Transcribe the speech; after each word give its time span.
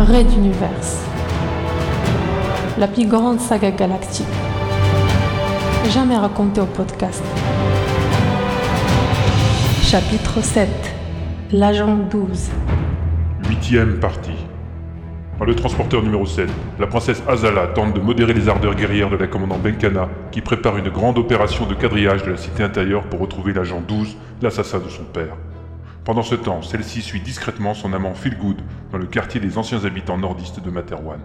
Red 0.00 0.32
Universe. 0.32 1.04
La 2.78 2.88
plus 2.88 3.06
grande 3.06 3.38
saga 3.38 3.70
galactique. 3.70 4.24
Jamais 5.90 6.16
racontée 6.16 6.62
au 6.62 6.66
podcast. 6.66 7.22
Chapitre 9.82 10.42
7. 10.42 10.68
L'agent 11.52 11.98
12. 12.10 12.48
Huitième 13.46 14.00
partie. 14.00 14.46
Dans 15.38 15.44
le 15.44 15.54
transporteur 15.54 16.02
numéro 16.02 16.24
7, 16.24 16.48
la 16.78 16.86
princesse 16.86 17.22
Azala 17.28 17.66
tente 17.66 17.92
de 17.92 18.00
modérer 18.00 18.32
les 18.32 18.48
ardeurs 18.48 18.76
guerrières 18.76 19.10
de 19.10 19.16
la 19.16 19.26
commandante 19.26 19.60
Benkana, 19.60 20.08
qui 20.32 20.40
prépare 20.40 20.78
une 20.78 20.88
grande 20.88 21.18
opération 21.18 21.66
de 21.66 21.74
quadrillage 21.74 22.22
de 22.22 22.30
la 22.30 22.38
cité 22.38 22.62
intérieure 22.62 23.02
pour 23.02 23.20
retrouver 23.20 23.52
l'agent 23.52 23.82
12, 23.86 24.16
l'assassin 24.40 24.78
de 24.78 24.88
son 24.88 25.04
père. 25.04 25.36
Pendant 26.04 26.22
ce 26.22 26.34
temps, 26.34 26.62
celle-ci 26.62 27.02
suit 27.02 27.20
discrètement 27.20 27.74
son 27.74 27.92
amant 27.92 28.14
Philgood 28.14 28.62
dans 28.90 28.98
le 28.98 29.06
quartier 29.06 29.38
des 29.38 29.58
anciens 29.58 29.84
habitants 29.84 30.16
nordistes 30.16 30.60
de 30.60 30.70
Materwan. 30.70 31.20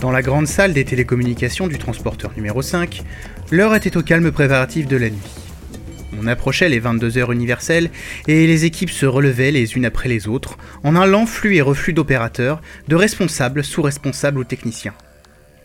Dans 0.00 0.12
la 0.12 0.22
grande 0.22 0.46
salle 0.46 0.72
des 0.72 0.84
télécommunications 0.84 1.66
du 1.66 1.76
transporteur 1.76 2.30
numéro 2.36 2.62
5, 2.62 3.02
l'heure 3.50 3.74
était 3.74 3.96
au 3.96 4.02
calme 4.02 4.30
préparatif 4.30 4.86
de 4.86 4.96
la 4.96 5.10
nuit. 5.10 5.18
On 6.20 6.28
approchait 6.28 6.68
les 6.68 6.78
22 6.78 7.18
heures 7.18 7.32
universelles 7.32 7.90
et 8.28 8.46
les 8.46 8.64
équipes 8.64 8.90
se 8.90 9.06
relevaient 9.06 9.50
les 9.50 9.74
unes 9.74 9.84
après 9.84 10.08
les 10.08 10.28
autres 10.28 10.56
en 10.84 10.94
un 10.94 11.04
lent 11.04 11.26
flux 11.26 11.56
et 11.56 11.62
reflux 11.62 11.94
d'opérateurs, 11.94 12.62
de 12.86 12.94
responsables, 12.94 13.64
sous-responsables 13.64 14.38
ou 14.38 14.44
techniciens. 14.44 14.94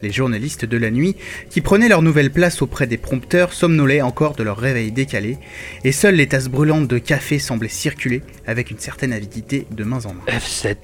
Les 0.01 0.11
journalistes 0.11 0.65
de 0.65 0.77
la 0.77 0.89
nuit, 0.89 1.15
qui 1.51 1.61
prenaient 1.61 1.87
leur 1.87 2.01
nouvelle 2.01 2.31
place 2.31 2.63
auprès 2.63 2.87
des 2.87 2.97
prompteurs, 2.97 3.53
somnolaient 3.53 4.01
encore 4.01 4.33
de 4.33 4.43
leur 4.43 4.57
réveil 4.57 4.91
décalé, 4.91 5.37
et 5.83 5.91
seules 5.91 6.15
les 6.15 6.27
tasses 6.27 6.49
brûlantes 6.49 6.87
de 6.87 6.97
café 6.97 7.37
semblaient 7.37 7.69
circuler 7.69 8.23
avec 8.47 8.71
une 8.71 8.79
certaine 8.79 9.13
avidité 9.13 9.67
de 9.71 9.83
mains 9.83 10.05
en 10.05 10.13
main. 10.13 10.23
F7. 10.27 10.75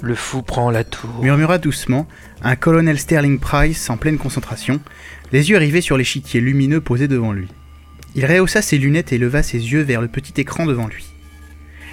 Le 0.00 0.14
fou 0.14 0.42
prend 0.42 0.70
la 0.70 0.84
tour. 0.84 1.22
Murmura 1.22 1.58
doucement 1.58 2.06
un 2.42 2.54
colonel 2.54 2.98
Sterling 2.98 3.40
Price 3.40 3.90
en 3.90 3.96
pleine 3.96 4.18
concentration, 4.18 4.80
les 5.32 5.50
yeux 5.50 5.58
rivés 5.58 5.80
sur 5.80 5.96
l'échiquier 5.96 6.40
lumineux 6.40 6.80
posé 6.80 7.08
devant 7.08 7.32
lui. 7.32 7.48
Il 8.14 8.24
rehaussa 8.24 8.62
ses 8.62 8.78
lunettes 8.78 9.12
et 9.12 9.18
leva 9.18 9.42
ses 9.42 9.58
yeux 9.58 9.82
vers 9.82 10.00
le 10.00 10.08
petit 10.08 10.40
écran 10.40 10.66
devant 10.66 10.86
lui. 10.86 11.06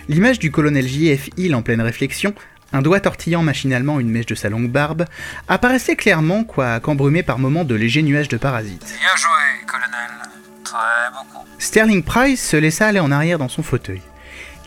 L'image 0.07 0.37
du 0.37 0.51
colonel 0.51 0.87
J.F. 0.87 1.29
Hill 1.37 1.55
en 1.55 1.63
pleine 1.63 1.81
réflexion, 1.81 2.35
un 2.73 2.83
doigt 2.83 2.99
tortillant 2.99 3.41
machinalement 3.41 3.99
une 3.99 4.09
mèche 4.09 4.27
de 4.27 4.35
sa 4.35 4.49
longue 4.49 4.69
barbe, 4.69 5.05
apparaissait 5.47 5.95
clairement, 5.95 6.43
quoique 6.43 6.89
embrumé 6.89 7.23
par 7.23 7.39
moments 7.39 7.63
de 7.63 7.73
légers 7.73 8.03
nuages 8.03 8.27
de 8.27 8.37
parasites. 8.37 8.95
Bien 8.99 9.15
joué, 9.15 9.65
colonel. 9.65 10.11
Très 10.63 10.77
beaucoup. 11.11 11.45
Sterling 11.57 12.03
Price 12.03 12.49
se 12.49 12.57
laissa 12.57 12.87
aller 12.87 12.99
en 12.99 13.11
arrière 13.11 13.39
dans 13.39 13.49
son 13.49 13.63
fauteuil. 13.63 14.01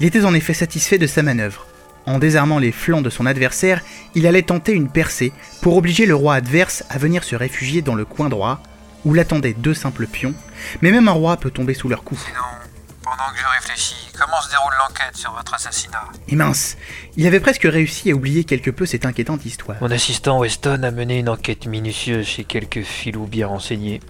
Il 0.00 0.06
était 0.06 0.24
en 0.24 0.34
effet 0.34 0.54
satisfait 0.54 0.98
de 0.98 1.06
sa 1.06 1.22
manœuvre. 1.22 1.66
En 2.08 2.18
désarmant 2.18 2.58
les 2.58 2.72
flancs 2.72 3.02
de 3.02 3.10
son 3.10 3.26
adversaire, 3.26 3.82
il 4.14 4.26
allait 4.26 4.40
tenter 4.40 4.72
une 4.72 4.88
percée 4.88 5.30
pour 5.60 5.76
obliger 5.76 6.06
le 6.06 6.14
roi 6.14 6.36
adverse 6.36 6.82
à 6.88 6.96
venir 6.96 7.22
se 7.22 7.36
réfugier 7.36 7.82
dans 7.82 7.94
le 7.94 8.06
coin 8.06 8.30
droit, 8.30 8.62
où 9.04 9.12
l'attendaient 9.12 9.52
deux 9.52 9.74
simples 9.74 10.06
pions, 10.06 10.32
mais 10.80 10.90
même 10.90 11.06
un 11.08 11.12
roi 11.12 11.36
peut 11.36 11.50
tomber 11.50 11.74
sous 11.74 11.90
leur 11.90 12.04
coup. 12.04 12.16
Sinon, 12.16 12.40
pendant 13.02 13.30
que 13.30 13.38
je 13.38 13.44
réfléchis, 13.60 14.08
comment 14.18 14.40
se 14.40 14.48
déroule 14.48 14.72
l'enquête 14.78 15.16
sur 15.16 15.32
votre 15.34 15.52
assassinat? 15.52 16.04
Et 16.28 16.34
mince, 16.34 16.78
il 17.18 17.26
avait 17.26 17.40
presque 17.40 17.64
réussi 17.64 18.10
à 18.10 18.14
oublier 18.14 18.44
quelque 18.44 18.70
peu 18.70 18.86
cette 18.86 19.04
inquiétante 19.04 19.44
histoire. 19.44 19.76
Mon 19.82 19.90
assistant 19.90 20.38
Weston 20.38 20.84
a 20.84 20.90
mené 20.90 21.18
une 21.18 21.28
enquête 21.28 21.66
minutieuse 21.66 22.26
chez 22.26 22.44
quelques 22.44 22.84
filous 22.84 23.26
bien 23.26 23.48
renseignés. 23.48 24.00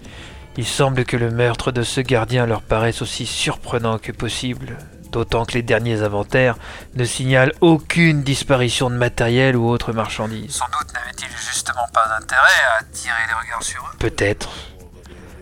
Il 0.55 0.65
semble 0.65 1.03
que 1.03 1.17
le 1.17 1.31
meurtre 1.31 1.73
de 1.73 1.83
ce 1.83 1.99
gardien 1.99 2.45
leur 2.45 2.61
paraisse 2.61 3.01
aussi 3.01 3.25
surprenant 3.25 3.97
que 3.97 4.13
possible, 4.13 4.77
d'autant 5.11 5.45
que 5.45 5.53
les 5.53 5.61
derniers 5.61 6.01
inventaires 6.01 6.55
ne 6.95 7.05
signalent 7.05 7.53
aucune 7.61 8.23
disparition 8.23 8.89
de 8.89 8.95
matériel 8.95 9.55
ou 9.55 9.69
autre 9.69 9.93
marchandise. 9.93 10.55
Sans 10.55 10.65
doute 10.65 10.93
n'avait-il 10.93 11.29
justement 11.37 11.87
pas 11.93 12.07
intérêt 12.17 12.61
à 12.71 12.81
attirer 12.81 13.21
les 13.27 13.33
regards 13.33 13.63
sur 13.63 13.81
eux. 13.83 13.97
Peut-être. 13.99 14.49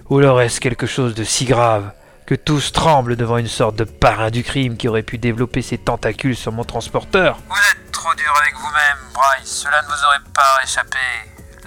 Ou 0.10 0.20
leur 0.20 0.40
est-ce 0.42 0.62
quelque 0.62 0.88
chose 0.88 1.16
de 1.16 1.24
si 1.24 1.46
grave 1.46 1.92
que 2.26 2.36
tous 2.36 2.72
tremblent 2.72 3.16
devant 3.16 3.38
une 3.38 3.48
sorte 3.48 3.76
de 3.76 3.84
parrain 3.84 4.30
du 4.30 4.44
crime 4.44 4.78
qui 4.78 4.88
aurait 4.88 5.04
pu 5.04 5.18
développer 5.18 5.62
ses 5.62 5.78
tentacules 5.78 6.36
sur 6.36 6.52
mon 6.52 6.64
transporteur? 6.64 7.38
Vous 7.50 7.56
êtes 7.56 7.92
trop 7.92 8.14
dur 8.16 8.34
avec 8.42 8.56
vous-même, 8.56 8.98
Bryce. 9.14 9.64
Cela 9.64 9.82
ne 9.82 9.88
vous 9.88 10.04
aurait 10.06 10.32
pas 10.34 10.64
échappé. 10.64 10.98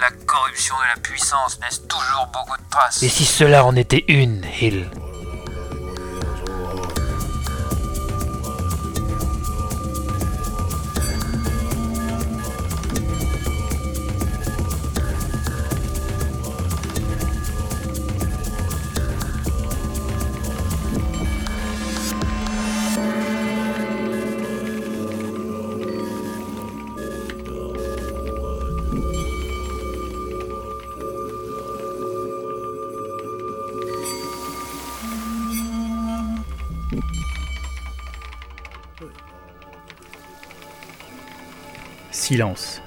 La 0.01 0.11
corruption 0.27 0.75
de 0.77 0.97
la 0.97 1.01
puissance 1.03 1.59
laisse 1.63 1.87
toujours 1.87 2.27
beaucoup 2.33 2.57
de 2.57 2.71
traces. 2.71 3.03
Et 3.03 3.09
si 3.11 3.27
cela 3.27 3.65
en 3.67 3.77
était 3.77 4.05
une, 4.09 4.43
Hill? 4.61 4.89
Silence. 42.11 42.83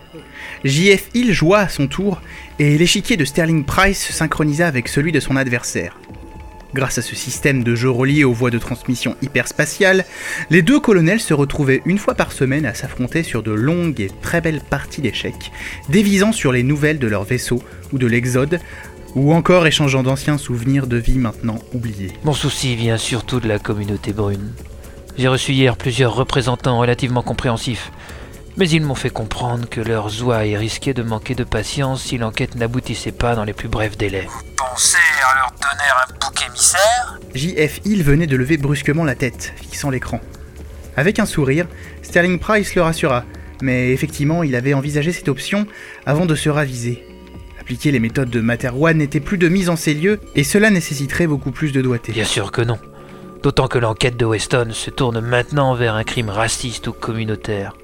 JF 0.63 1.09
Hill 1.13 1.33
joua 1.33 1.59
à 1.59 1.69
son 1.69 1.87
tour, 1.87 2.21
et 2.59 2.77
l'échiquier 2.77 3.17
de 3.17 3.25
Sterling 3.25 3.63
Price 3.65 4.05
se 4.05 4.13
synchronisa 4.13 4.67
avec 4.67 4.87
celui 4.87 5.11
de 5.11 5.19
son 5.19 5.35
adversaire. 5.35 5.97
Grâce 6.73 6.97
à 6.97 7.03
ce 7.03 7.15
système 7.15 7.63
de 7.63 7.75
jeu 7.75 7.89
relié 7.89 8.23
aux 8.23 8.33
voies 8.33 8.49
de 8.49 8.57
transmission 8.57 9.15
hyperspatiales, 9.21 10.05
les 10.49 10.63
deux 10.63 10.79
colonels 10.79 11.19
se 11.19 11.35
retrouvaient 11.35 11.83
une 11.85 11.99
fois 11.99 12.15
par 12.15 12.31
semaine 12.31 12.65
à 12.65 12.73
s'affronter 12.73 13.21
sur 13.21 13.43
de 13.43 13.51
longues 13.51 14.01
et 14.01 14.09
très 14.21 14.41
belles 14.41 14.61
parties 14.61 15.01
d'échecs, 15.01 15.51
dévisant 15.89 16.31
sur 16.31 16.51
les 16.51 16.63
nouvelles 16.63 16.97
de 16.97 17.07
leur 17.07 17.25
vaisseau 17.25 17.61
ou 17.91 17.99
de 17.99 18.07
l'Exode, 18.07 18.59
ou 19.15 19.33
encore 19.33 19.67
échangeant 19.67 20.03
d'anciens 20.03 20.37
souvenirs 20.37 20.87
de 20.87 20.97
vie 20.97 21.17
maintenant 21.17 21.59
oubliés. 21.73 22.13
Mon 22.23 22.33
souci 22.33 22.75
vient 22.75 22.97
surtout 22.97 23.39
de 23.39 23.47
la 23.47 23.59
communauté 23.59 24.13
brune. 24.13 24.53
J'ai 25.17 25.27
reçu 25.27 25.51
hier 25.51 25.77
plusieurs 25.77 26.15
représentants 26.15 26.79
relativement 26.79 27.21
compréhensifs, 27.21 27.91
mais 28.57 28.69
ils 28.69 28.81
m'ont 28.81 28.95
fait 28.95 29.09
comprendre 29.09 29.69
que 29.69 29.81
leur 29.81 30.09
zouaille 30.09 30.57
risquait 30.57 30.93
de 30.93 31.03
manquer 31.03 31.35
de 31.35 31.43
patience 31.43 32.03
si 32.03 32.17
l'enquête 32.17 32.55
n'aboutissait 32.55 33.11
pas 33.11 33.35
dans 33.35 33.43
les 33.43 33.53
plus 33.53 33.67
brefs 33.67 33.97
délais. 33.97 34.27
Vous 34.27 34.43
pensez 34.55 34.97
à 35.31 35.35
leur 35.35 35.51
donner 35.51 35.89
un 36.01 36.13
bouc 36.19 36.45
émissaire? 36.47 37.19
JF 37.35 37.81
Hill 37.85 38.03
venait 38.03 38.27
de 38.27 38.35
lever 38.35 38.57
brusquement 38.57 39.03
la 39.03 39.15
tête, 39.15 39.53
fixant 39.55 39.89
l'écran. 39.89 40.19
Avec 40.97 41.19
un 41.19 41.25
sourire, 41.25 41.67
Sterling 42.01 42.39
Price 42.39 42.75
le 42.75 42.83
rassura, 42.83 43.23
mais 43.61 43.91
effectivement, 43.91 44.43
il 44.43 44.55
avait 44.55 44.73
envisagé 44.73 45.11
cette 45.11 45.29
option 45.29 45.65
avant 46.05 46.25
de 46.25 46.35
se 46.35 46.49
raviser. 46.49 47.03
Appliquer 47.63 47.91
les 47.91 48.01
méthodes 48.01 48.29
de 48.29 48.41
Materwan 48.41 48.97
n'était 48.97 49.21
plus 49.21 49.37
de 49.37 49.47
mise 49.47 49.69
en 49.69 49.77
ces 49.77 49.93
lieux, 49.93 50.19
et 50.35 50.43
cela 50.43 50.69
nécessiterait 50.69 51.27
beaucoup 51.27 51.51
plus 51.51 51.71
de 51.71 51.81
doigté. 51.81 52.11
Bien 52.11 52.25
sûr 52.25 52.51
que 52.51 52.61
non. 52.61 52.77
D'autant 53.41 53.69
que 53.69 53.77
l'enquête 53.77 54.17
de 54.17 54.25
Weston 54.25 54.71
se 54.71 54.89
tourne 54.89 55.21
maintenant 55.21 55.73
vers 55.73 55.95
un 55.95 56.03
crime 56.03 56.29
raciste 56.29 56.89
ou 56.89 56.91
communautaire. 56.91 57.77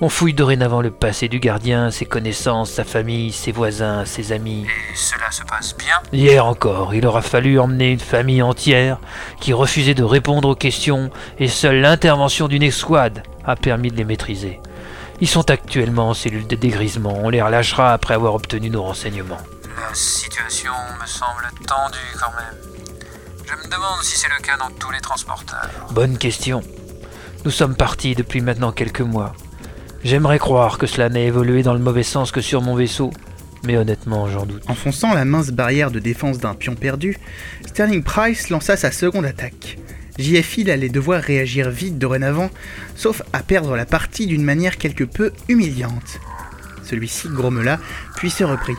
On 0.00 0.08
fouille 0.08 0.34
dorénavant 0.34 0.82
le 0.82 0.92
passé 0.92 1.26
du 1.26 1.40
gardien, 1.40 1.90
ses 1.90 2.04
connaissances, 2.04 2.70
sa 2.70 2.84
famille, 2.84 3.32
ses 3.32 3.50
voisins, 3.50 4.04
ses 4.04 4.30
amis. 4.30 4.66
Et 4.66 4.96
cela 4.96 5.32
se 5.32 5.42
passe 5.42 5.76
bien? 5.76 5.96
Hier 6.12 6.46
encore, 6.46 6.94
il 6.94 7.04
aura 7.04 7.20
fallu 7.20 7.58
emmener 7.58 7.90
une 7.90 7.98
famille 7.98 8.40
entière 8.40 9.00
qui 9.40 9.52
refusait 9.52 9.94
de 9.94 10.04
répondre 10.04 10.48
aux 10.48 10.54
questions 10.54 11.10
et 11.40 11.48
seule 11.48 11.80
l'intervention 11.80 12.46
d'une 12.46 12.62
escouade 12.62 13.24
a 13.44 13.56
permis 13.56 13.90
de 13.90 13.96
les 13.96 14.04
maîtriser. 14.04 14.60
Ils 15.20 15.28
sont 15.28 15.50
actuellement 15.50 16.10
en 16.10 16.14
cellule 16.14 16.46
de 16.46 16.54
dégrisement, 16.54 17.18
on 17.22 17.28
les 17.28 17.42
relâchera 17.42 17.92
après 17.92 18.14
avoir 18.14 18.34
obtenu 18.34 18.70
nos 18.70 18.82
renseignements. 18.84 19.40
La 19.88 19.94
situation 19.94 20.72
me 21.00 21.06
semble 21.06 21.42
tendue 21.66 21.98
quand 22.20 22.30
même. 22.36 22.68
Je 23.44 23.54
me 23.54 23.64
demande 23.64 24.02
si 24.02 24.16
c'est 24.16 24.28
le 24.28 24.42
cas 24.42 24.56
dans 24.56 24.70
tous 24.78 24.92
les 24.92 25.00
transporteurs. 25.00 25.70
Bonne 25.90 26.18
question. 26.18 26.62
Nous 27.44 27.50
sommes 27.50 27.74
partis 27.74 28.14
depuis 28.14 28.40
maintenant 28.40 28.72
quelques 28.72 29.00
mois. 29.00 29.34
J'aimerais 30.04 30.38
croire 30.38 30.78
que 30.78 30.86
cela 30.86 31.08
n'a 31.08 31.20
évolué 31.20 31.62
dans 31.62 31.72
le 31.72 31.80
mauvais 31.80 32.04
sens 32.04 32.30
que 32.30 32.40
sur 32.40 32.62
mon 32.62 32.76
vaisseau, 32.76 33.10
mais 33.64 33.76
honnêtement, 33.76 34.28
j'en 34.28 34.46
doute. 34.46 34.62
Enfonçant 34.68 35.14
la 35.14 35.24
mince 35.24 35.50
barrière 35.50 35.90
de 35.90 35.98
défense 35.98 36.38
d'un 36.38 36.54
pion 36.54 36.76
perdu, 36.76 37.18
Sterling 37.66 38.04
Price 38.04 38.50
lança 38.50 38.76
sa 38.76 38.92
seconde 38.92 39.24
attaque. 39.24 39.78
JFI 40.18 40.70
allait 40.70 40.88
devoir 40.88 41.22
réagir 41.22 41.70
vite 41.70 41.98
dorénavant, 41.98 42.50
sauf 42.96 43.22
à 43.32 43.42
perdre 43.42 43.76
la 43.76 43.86
partie 43.86 44.26
d'une 44.26 44.44
manière 44.44 44.76
quelque 44.76 45.04
peu 45.04 45.32
humiliante. 45.48 46.18
Celui-ci 46.84 47.28
grommela, 47.28 47.78
puis 48.16 48.30
se 48.30 48.44
reprit. 48.44 48.76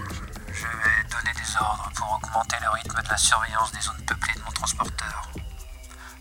Je 0.51 0.63
vais 0.63 1.09
donner 1.09 1.33
des 1.35 1.55
ordres 1.59 1.91
pour 1.95 2.19
augmenter 2.21 2.57
le 2.61 2.69
rythme 2.69 3.01
de 3.03 3.09
la 3.09 3.17
surveillance 3.17 3.71
des 3.71 3.81
zones 3.81 4.05
peuplées 4.05 4.33
de 4.35 4.41
mon 4.45 4.51
transporteur. 4.51 5.29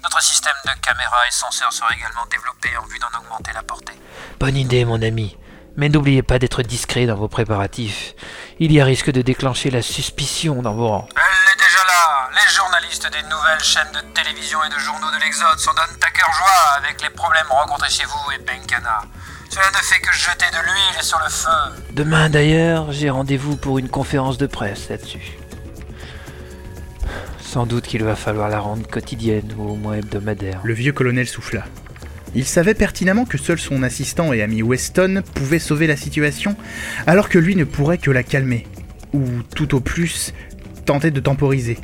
Notre 0.02 0.22
système 0.22 0.54
de 0.64 0.80
caméras 0.80 1.26
et 1.28 1.32
senseurs 1.32 1.72
sera 1.72 1.92
également 1.94 2.26
développé 2.30 2.68
en 2.76 2.86
vue 2.86 2.98
d'en 2.98 3.18
augmenter 3.18 3.50
la 3.52 3.62
portée. 3.62 3.94
Bonne 4.38 4.56
idée, 4.56 4.84
mon 4.84 5.02
ami. 5.02 5.36
Mais 5.76 5.88
n'oubliez 5.88 6.22
pas 6.22 6.38
d'être 6.38 6.62
discret 6.62 7.06
dans 7.06 7.16
vos 7.16 7.28
préparatifs. 7.28 8.14
Il 8.58 8.72
y 8.72 8.80
a 8.80 8.84
risque 8.84 9.10
de 9.10 9.22
déclencher 9.22 9.70
la 9.70 9.82
suspicion 9.82 10.62
dans 10.62 10.74
vos 10.74 10.88
rangs. 10.88 11.08
Des 12.98 13.22
nouvelles 13.22 13.62
chaînes 13.62 13.92
de 13.94 14.00
télévision 14.12 14.58
et 14.64 14.74
de 14.74 14.78
journaux 14.78 15.10
de 15.12 15.18
l'Exode 15.24 15.58
s'en 15.58 15.72
donnent 15.72 15.96
à 16.02 16.10
cœur 16.10 16.30
joie 16.32 16.78
avec 16.78 17.00
les 17.00 17.08
problèmes 17.10 17.46
rencontrés 17.48 17.88
chez 17.88 18.04
vous 18.04 18.32
et 18.32 18.38
Benkana. 18.38 19.02
Cela 19.48 19.66
ne 19.70 19.76
fait 19.76 20.00
que 20.00 20.12
jeter 20.12 20.44
de 20.52 20.58
l'huile 20.58 21.02
sur 21.02 21.18
le 21.20 21.30
feu. 21.30 21.84
Demain 21.92 22.28
d'ailleurs, 22.28 22.90
j'ai 22.90 23.08
rendez-vous 23.08 23.56
pour 23.56 23.78
une 23.78 23.88
conférence 23.88 24.36
de 24.36 24.46
presse 24.46 24.88
là-dessus. 24.90 25.38
Sans 27.40 27.66
doute 27.66 27.86
qu'il 27.86 28.02
va 28.02 28.16
falloir 28.16 28.48
la 28.48 28.58
rendre 28.58 28.86
quotidienne 28.86 29.54
ou 29.56 29.70
au 29.70 29.76
moins 29.76 29.94
hebdomadaire. 29.94 30.60
Le 30.64 30.74
vieux 30.74 30.92
colonel 30.92 31.28
souffla. 31.28 31.64
Il 32.34 32.44
savait 32.44 32.74
pertinemment 32.74 33.26
que 33.26 33.38
seul 33.38 33.60
son 33.60 33.84
assistant 33.84 34.32
et 34.32 34.42
ami 34.42 34.60
Weston 34.60 35.22
pouvait 35.34 35.60
sauver 35.60 35.86
la 35.86 35.96
situation, 35.96 36.56
alors 37.06 37.28
que 37.28 37.38
lui 37.38 37.54
ne 37.54 37.64
pourrait 37.64 37.98
que 37.98 38.10
la 38.10 38.24
calmer, 38.24 38.66
ou 39.14 39.24
tout 39.54 39.76
au 39.76 39.80
plus 39.80 40.34
tenter 40.84 41.10
de 41.12 41.20
temporiser. 41.20 41.78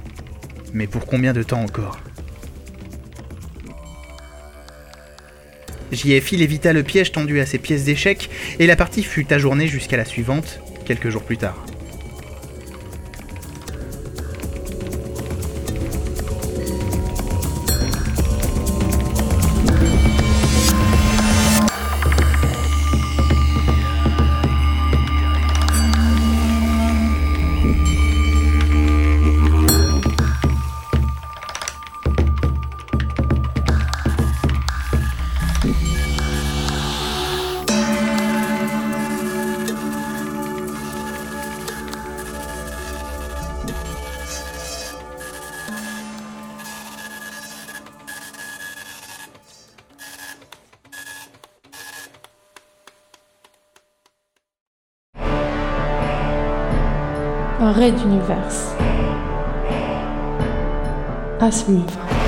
Mais 0.74 0.86
pour 0.86 1.06
combien 1.06 1.32
de 1.32 1.42
temps 1.42 1.62
encore 1.62 2.00
JFI 5.92 6.42
évita 6.42 6.72
le 6.72 6.82
piège 6.82 7.12
tendu 7.12 7.40
à 7.40 7.46
ses 7.46 7.58
pièces 7.58 7.84
d'échecs 7.84 8.28
et 8.58 8.66
la 8.66 8.74
partie 8.74 9.04
fut 9.04 9.32
ajournée 9.32 9.68
jusqu'à 9.68 9.96
la 9.96 10.04
suivante, 10.04 10.60
quelques 10.84 11.08
jours 11.08 11.22
plus 11.22 11.38
tard. 11.38 11.64
Raid 57.72 57.94
d'univers. 57.96 58.76
À 61.40 61.50
suivre. 61.50 62.23